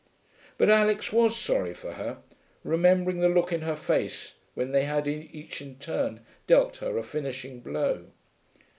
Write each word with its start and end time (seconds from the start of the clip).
But 0.57 0.71
Alix 0.71 1.13
was 1.13 1.37
sorry 1.37 1.75
for 1.75 1.91
her, 1.93 2.17
remembering 2.63 3.19
the 3.19 3.29
look 3.29 3.51
in 3.51 3.61
her 3.61 3.75
face 3.75 4.33
when 4.55 4.71
they 4.71 4.85
had 4.85 5.07
each 5.07 5.61
in 5.61 5.75
turn 5.75 6.21
dealt 6.47 6.77
her 6.77 6.97
a 6.97 7.03
finishing 7.03 7.59
blow. 7.59 8.07